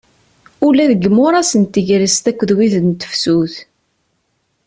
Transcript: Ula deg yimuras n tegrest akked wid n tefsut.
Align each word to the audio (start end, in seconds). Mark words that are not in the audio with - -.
Ula 0.67 0.85
deg 0.91 0.99
yimuras 1.03 1.51
n 1.61 1.63
tegrest 1.65 2.23
akked 2.31 2.49
wid 2.57 2.75
n 2.85 2.87
tefsut. 2.99 3.55